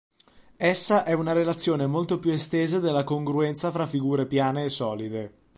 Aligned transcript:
Essa 0.57 1.03
è 1.03 1.13
una 1.13 1.31
relazione 1.31 1.85
molto 1.85 2.17
più 2.17 2.31
estesa 2.31 2.79
della 2.79 3.03
congruenza 3.03 3.69
fra 3.69 3.85
figure 3.85 4.25
piane 4.25 4.63
e 4.63 4.69
solide. 4.69 5.33